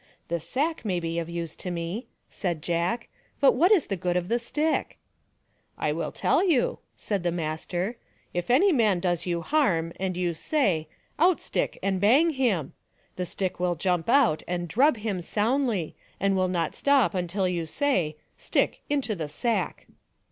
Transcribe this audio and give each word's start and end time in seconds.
"The 0.29 0.39
sack 0.39 0.83
may 0.83 0.99
be 0.99 1.19
of 1.19 1.29
use 1.29 1.55
to 1.57 1.69
me," 1.69 2.07
said 2.27 2.63
Jack," 2.63 3.07
but 3.39 3.51
what 3.51 3.71
is 3.71 3.85
the 3.85 3.95
good 3.95 4.17
of 4.17 4.29
the 4.29 4.39
stick?"" 4.39 4.97
I 5.77 5.91
will 5.91 6.11
tell 6.11 6.41
you/' 6.43 6.79
said 6.95 7.21
the 7.21 7.31
master." 7.31 7.97
If 8.33 8.49
any 8.49 8.71
man 8.71 8.99
does 8.99 9.27
you 9.27 9.43
harm, 9.43 9.93
and 9.99 10.17
you 10.17 10.33
say, 10.33 10.87
c 10.89 10.95
Out 11.19 11.39
stick, 11.39 11.77
and 11.83 12.01
bang 12.01 12.31
him!' 12.31 12.73
the 13.15 13.27
stick 13.27 13.59
will 13.59 13.75
jump 13.75 14.09
out 14.09 14.41
and 14.47 14.61
will 14.63 14.69
drub 14.69 14.97
him 14.97 15.21
soundly 15.21 15.95
and 16.19 16.35
will 16.35 16.47
not 16.47 16.73
stop 16.75 17.13
until 17.13 17.47
you 17.47 17.67
say, 17.67 18.15
c 18.17 18.17
Stick, 18.39 18.81
into 18.89 19.13
the 19.15 19.29
sack 19.29 19.85